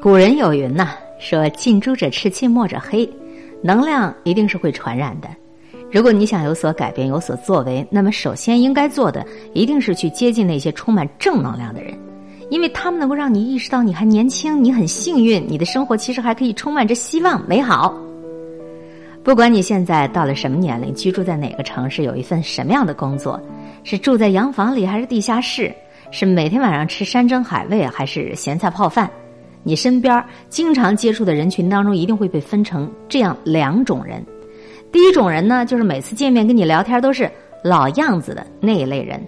[0.00, 0.88] 古人有云呐，
[1.18, 3.08] 说近朱者赤，近墨者黑，
[3.62, 5.28] 能量一定是会传染的。
[5.92, 11.96] 如果你想有所改变、有所作为，那么首先应该做的一定是去接近那些充满正能量的人，
[12.50, 17.94] 因为他们能够让你意识到你还年轻，你很幸运，你的生活其实还可以充满着希望、美好。
[19.22, 23.40] 不管你现在到了什么年龄，居住在哪个城市，有一份什么样的工作，
[23.84, 25.72] 是住在洋房里还是地下室，
[26.10, 29.08] 是每天晚上吃山珍海味还是咸菜泡饭，
[29.62, 34.24] 你身边经常接触的人群当中，一定会被分成这样两种人。
[34.90, 37.30] 第一种人呢，就是每次见面跟你聊天都是
[37.62, 39.24] 老样子的那一类人，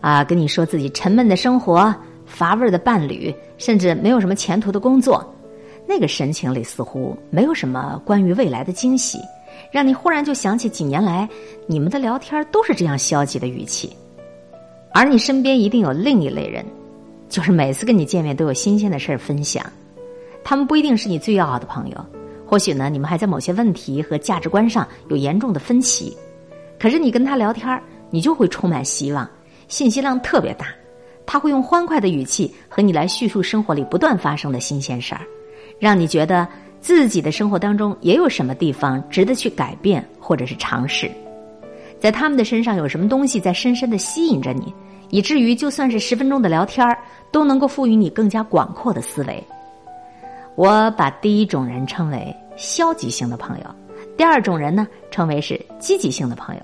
[0.00, 1.94] 啊，跟你说自己沉闷的生活、
[2.26, 5.24] 乏味的伴侣，甚至没有什么前途的工作。
[5.86, 9.18] 那个神情里似乎没有什么关于未来的惊喜，
[9.72, 11.26] 让你忽然就想起几年来
[11.66, 13.96] 你们的聊天都是这样消极的语气。
[14.92, 16.62] 而你身边一定有另一类人，
[17.28, 19.64] 就是每次跟你见面都有新鲜的事儿分享。
[20.42, 22.06] 他们不一定是你最要好的朋友，
[22.46, 26.16] 或许呢你们还在某些问题和价值观上有严重的分歧。
[26.78, 29.28] 可是你跟他聊天儿，你就会充满希望，
[29.68, 30.66] 信息量特别大。
[31.26, 35.20] 他会用欢快的语气和你来叙述生活里不断发生的新鲜事儿。
[35.78, 36.48] 让你觉得
[36.80, 41.10] 自己的生活当中也有什么地方值得去改变或者是尝试，
[42.00, 44.72] 在他们的身上有什么东西在深深的吸引着你，
[45.10, 46.98] 以至于就算是十分钟的聊天儿，
[47.30, 49.42] 都能够赋予你更加广阔的思维。
[50.54, 53.64] 我把第一种人称为消极性的朋友，
[54.16, 56.62] 第二种人呢称为是积极性的朋友。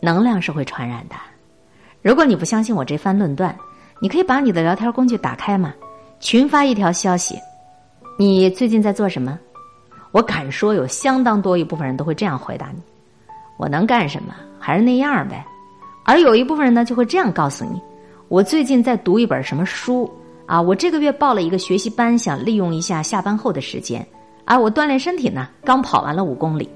[0.00, 1.16] 能量是会传染的。
[2.02, 3.56] 如果你不相信我这番论断，
[4.00, 5.74] 你可以把你的聊天工具打开嘛，
[6.20, 7.36] 群发一条消息。
[8.16, 9.38] 你最近在做什么？
[10.12, 12.80] 我敢说，有相当多一部分人都会这样回答你：
[13.56, 14.34] 我能干什么？
[14.60, 15.44] 还是那样呗。
[16.08, 17.78] 而有一部分人呢，就会这样告诉你：
[18.28, 20.10] 我最近在读一本什么书
[20.46, 20.58] 啊？
[20.58, 24.04] 我这个月报了一个学习班，想利用一下下班后的时间
[24.46, 24.58] 啊。
[24.58, 26.66] 我锻炼身体呢，刚跑完了五公里。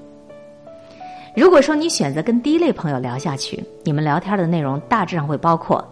[1.35, 5.83] 如果说你选择跟第一类朋友聊下去，你们聊天的内容大致上会包括：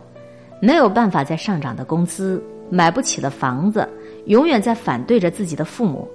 [0.61, 3.89] 没有办法再上涨的工资，买不起的房子。
[4.27, 6.07] 永远在反对着自己的父母，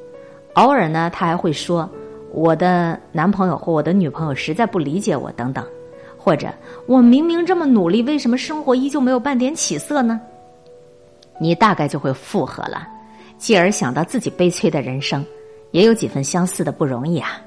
[0.53, 1.89] 偶尔呢，他还会说
[2.31, 5.66] ：“我的男朋友或我的女朋友实在不理解我，等等。”
[6.25, 6.51] 或者
[6.89, 10.19] “我明明这么努力，为什么生活依旧没有半点起色呢？”
[11.39, 12.87] 你大概就会附和了，
[13.37, 15.23] 继而想到自己悲催的人生，
[15.69, 17.39] 也有几分相似的不容易啊。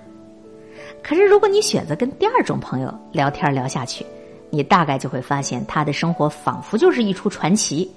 [1.03, 4.07] 可是，如果你选择跟第二种朋友聊天聊下去，
[4.49, 7.91] 你大概就会发现，他的生活仿佛就是一出传奇。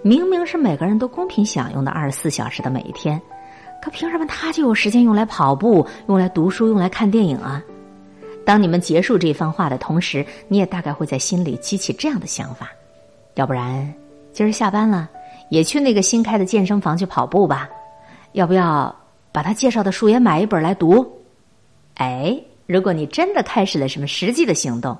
[0.00, 3.20] 明明是每个人都公平享用的二十四小时的每一天，
[3.82, 7.62] 可凭什么他就有时间用来跑步、用来读书、用来看电影啊？
[8.44, 12.70] 当你们结束这番话的同时，你也大概会在心里激起这样的想法：
[13.34, 13.92] 要不然
[14.32, 15.08] 今儿下班了，
[15.50, 17.68] 也去那个新开的健身房去跑步吧？
[18.32, 18.94] 要不要
[19.32, 21.06] 把他介绍的书也买一本来读？
[21.94, 24.96] 哎，如果你真的开始了什么实际的行动，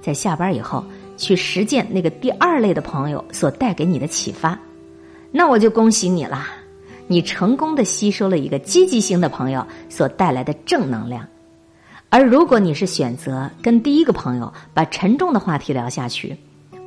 [0.00, 0.84] 在下班以后。
[1.18, 4.58] 去实践那个第二类的朋友所带给你的启发，
[5.32, 6.50] 那我就恭喜你啦！
[7.06, 11.26] 你成功的吸收了一个积极性的朋友所带来的正能量。
[12.08, 16.36] 而如果你是选择跟第一个朋友把沉重的话题聊下去，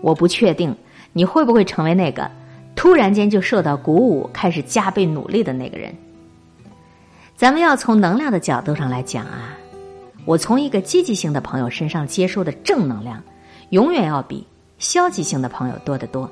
[0.02, 0.76] 我不确定
[1.14, 2.30] 你会不会成为那个
[2.76, 5.94] 突然间就受到鼓舞、开始加倍努力的那个人。
[7.36, 9.58] 咱们要从能量的角度上来讲啊，
[10.26, 13.22] 我从一个积极性的朋友身上接收的正能量。
[13.70, 14.44] 永远要比
[14.80, 16.28] 消极性的朋友多得多。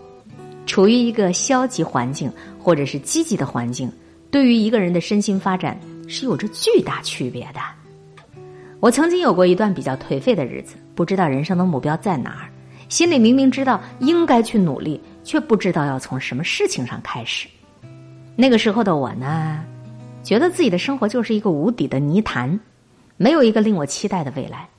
[0.66, 3.92] 处于一个消极环境或者是积极的环境，
[4.32, 7.60] 对于一个人的身心发展是有着巨大区别的。
[8.80, 12.50] 我曾经有过一段比较颓废的日子，不知道人生的目标在哪儿，
[12.90, 17.48] 心里明明知道应该去努力，却不知道要从什么事情上开始。
[18.36, 19.64] 那个时候的我呢，
[20.22, 22.60] 觉得自己的生活就是一个无底的泥潭，
[23.18, 24.70] 没有一个令我期待的未来。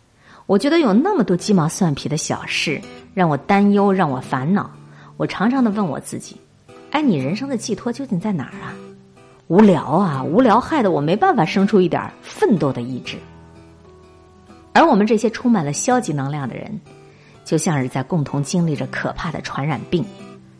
[0.46, 2.80] 我觉得有那么多鸡毛蒜皮的小事
[3.14, 4.70] 让我担忧，让我烦恼。
[5.16, 6.36] 我常常的问我自己
[6.92, 8.72] ：“哎，你人生的寄托究竟在哪儿啊？”
[9.48, 13.16] 无聊啊，无聊害得我没办法生出一点奋斗的意志。
[14.78, 16.80] 而我们这些充满了消极能量的人，
[17.44, 20.04] 就像是在共同经历着可怕的传染病，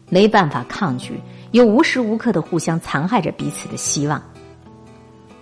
[0.09, 1.21] 没办法抗拒，
[1.53, 4.21] 又无时无刻的互相残害着彼此的希望。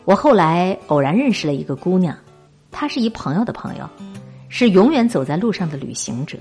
[0.04, 2.14] 我后来偶然认识了一个姑娘，
[2.70, 3.88] 她是一朋友的朋友。
[4.50, 6.36] 是永远走在路上的旅行者，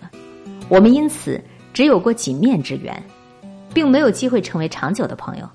[0.68, 1.42] 我们因此
[1.74, 3.02] 只有过几面之缘，
[3.74, 5.50] 并没有机会成为长久的朋友。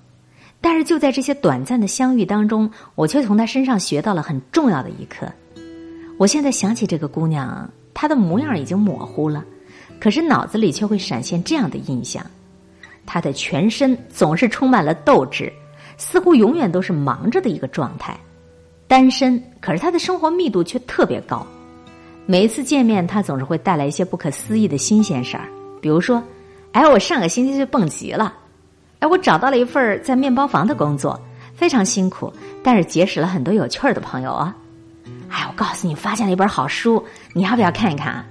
[0.62, 5.30] 但是就在这些短暂的相遇当中，我却从她身上学到了很重要的一课。
[6.20, 9.42] 我现在想起这个姑娘，她的模样已经模糊了，
[9.98, 12.22] 可是脑子里却会闪现这样的印象：
[13.06, 15.50] 她的全身总是充满了斗志，
[15.96, 18.14] 似乎永远都是忙着的一个状态。
[18.86, 21.46] 单身，可是她的生活密度却特别高。
[22.26, 25.48] 每一次见面，她总是会带来一些不可思议的新鲜事儿。
[25.80, 26.22] 比如说，
[26.72, 28.34] 哎，我上个星期去蹦极了，
[28.98, 31.18] 哎，我找到了一份在面包房的工作，
[31.54, 32.30] 非常辛苦，
[32.62, 34.54] 但是结识了很多有趣儿的朋友啊。
[35.30, 38.26] 哎，我告诉你，发现了一本好书，你要不要看一看啊？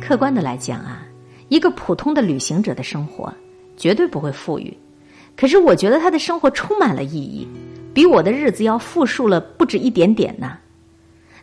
[0.00, 1.02] 客观的来讲啊，
[1.48, 3.32] 一个普通的旅行者的生活
[3.76, 4.72] 绝对不会富裕，
[5.36, 7.46] 可是我觉得他的生活充满了意义，
[7.92, 10.56] 比我的日子要富庶了不止一点点呢。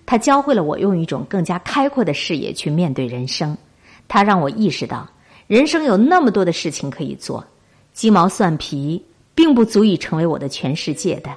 [0.06, 3.58] 他教会了我用一种更加开阔的视野去面对人生，
[4.08, 5.06] 他让我意识到
[5.48, 7.46] 人生有那么多的事情可以做，
[7.92, 9.04] 鸡毛蒜皮
[9.34, 11.30] 并不足以成为我的全世界的。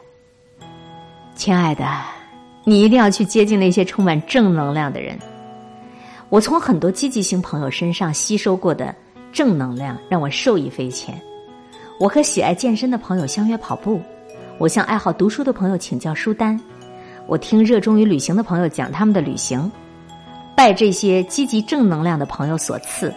[1.35, 1.85] 亲爱的，
[2.69, 5.19] 你一定要去接近那些充满正能量的人。
[6.29, 8.95] 我从很多积极型朋友身上吸收过的
[9.33, 11.19] 正能量，让我受益匪浅。
[11.99, 14.03] 我和喜爱健身的朋友相约跑步，
[14.59, 16.61] 我向爱好读书的朋友请教书单。
[17.27, 19.73] 我听热衷于旅行的朋友讲他们的旅行，
[20.55, 23.11] 拜这些积极正能量的朋友所赐，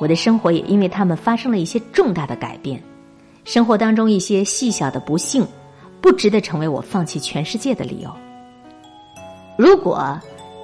[0.00, 2.82] 我的生活也因为他们发生了一些重大的改变。
[3.44, 5.46] 生活当中一些细小的不幸，
[6.00, 8.10] 不值得成为我放弃全世界的理由。
[9.56, 10.18] 如果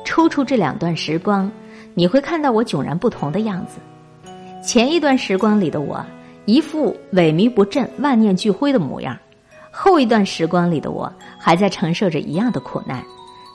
[0.05, 1.51] 抽出这两段时光，
[1.95, 3.79] 你会看到我迥然不同的样子。
[4.67, 6.05] 前一段时光里的我，
[6.45, 9.17] 一副萎靡不振、万念俱灰的模样。
[9.71, 13.05] 后一段时光里的我，还在承受着一样的苦难，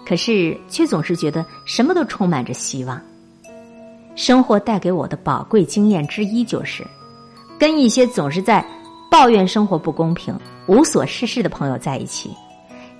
[0.07, 2.99] 可是却总是觉得什么都充满着希望。
[4.15, 6.87] 生活带给我的宝贵经验之一，就是
[7.59, 8.65] 跟一些总是在
[9.11, 10.33] 抱怨生活不公平、
[10.67, 12.31] 无所事事的朋友在一起。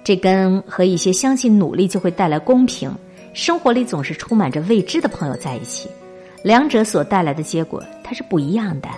[0.05, 2.93] 这跟和一些相信努力就会带来公平、
[3.33, 5.89] 生活里总是充满着未知的朋友在一起，
[6.43, 8.89] 两者所带来的结果它是不一样的，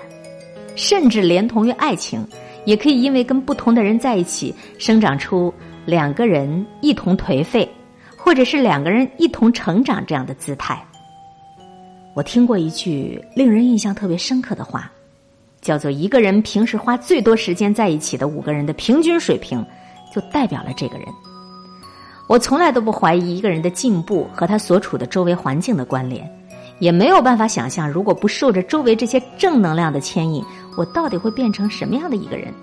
[0.75, 2.27] 甚至连同于爱情。
[2.65, 5.53] 也可以因为跟不同的人在一起，生长出
[5.85, 7.65] 两个人一同颓废，
[8.17, 10.77] 或者是两个人一同成长这样的姿态。
[12.13, 14.91] 我听过一句令人印象特别深刻的话，
[15.61, 19.65] 叫做“一个人平时花最多时间在一起的五个人的平均水平，
[20.13, 21.07] 就代表了这个人。”
[22.27, 26.29] 我从来都不怀疑一个人的进步和他所处的周围环境的关联，
[26.79, 30.43] 也没有办法想象如果不受着周围这些正能量的牵引。
[30.75, 32.53] 我到底会变成什么样的一个人？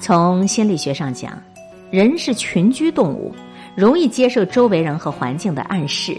[0.00, 1.36] 从心理学上讲，
[1.90, 3.34] 人是群居动物，
[3.76, 6.16] 容易接受周围人和环境的暗示。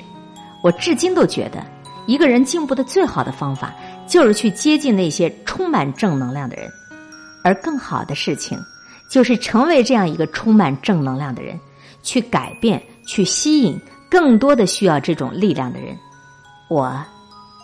[0.62, 1.66] 我至今都觉得，
[2.06, 3.74] 一个人进步的最好的方法，
[4.06, 6.70] 就是去接近那些充满正能量的人。
[7.42, 8.60] 而更好的事情，
[9.10, 11.60] 就是成为这样一个充满正能量的人，
[12.04, 13.80] 去改变，去吸引
[14.10, 15.98] 更多的需要这种力量的人。
[16.70, 17.04] 我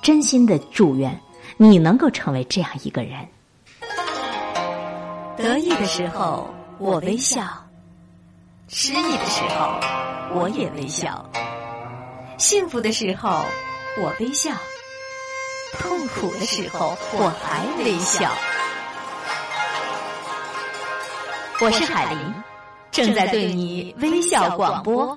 [0.01, 1.19] 真心的祝愿
[1.57, 3.13] 你能够成为这样一个人。
[5.37, 6.49] 得意的时候
[6.79, 7.43] 我微笑，
[8.67, 9.79] 失意的时候
[10.33, 11.23] 我也微笑，
[12.37, 13.43] 幸福的时候
[14.01, 14.51] 我微笑，
[15.77, 18.31] 痛苦的时候我还微笑。
[21.61, 22.19] 我是海林，
[22.91, 25.15] 正在对你微笑广播。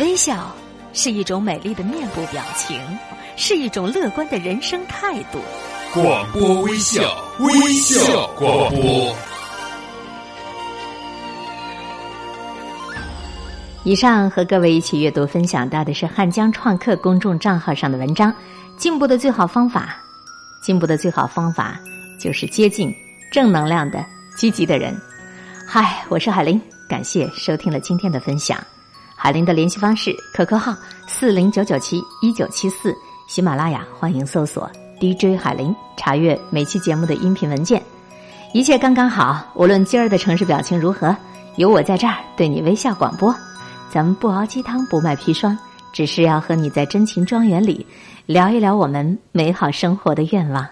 [0.00, 0.50] 微笑
[0.94, 2.80] 是一种美丽的面部表情，
[3.36, 5.38] 是一种乐观的人生态度。
[5.92, 7.02] 广播微笑，
[7.40, 9.14] 微笑广播。
[13.84, 18.34] 以上和各位一起阅读分享到的是汉江创客公众账号上的文章。
[18.78, 19.98] 进步的最好方法，
[20.62, 21.78] 进步的最好方法
[22.18, 22.90] 就是接近
[23.30, 24.02] 正能量的、
[24.34, 24.98] 积极的人。
[25.66, 28.58] 嗨，我是海林，感谢收听了今天的分享。
[29.22, 30.74] 海林的联系方式：QQ 号
[31.06, 32.96] 四零九九七一九七四，
[33.26, 34.66] 喜马拉雅欢迎搜索
[34.98, 37.82] DJ 海林，查阅每期节目的音频文件。
[38.54, 41.14] 一切刚刚好，无论今儿的城市表情如何，
[41.56, 43.34] 有我在这儿对你微笑广播。
[43.90, 45.54] 咱们不熬鸡汤，不卖砒霜，
[45.92, 47.86] 只是要和你在真情庄园里
[48.24, 50.66] 聊一聊我们美好生活的愿望。